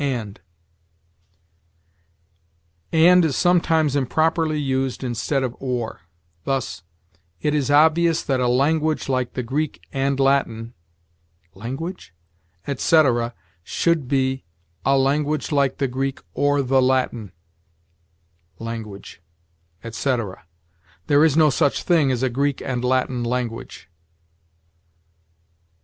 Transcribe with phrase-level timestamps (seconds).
[0.01, 0.41] And
[2.91, 6.01] is sometimes improperly used instead of or;
[6.43, 6.81] thus,
[7.39, 10.73] "It is obvious that a language like the Greek and Latin"
[11.53, 12.15] (language?),
[12.65, 14.43] etc., should be,
[14.83, 17.31] "a language like the Greek or the Latin"
[18.57, 19.21] (language),
[19.83, 20.47] etc.
[21.05, 23.87] There is no such thing as a Greek and Latin language.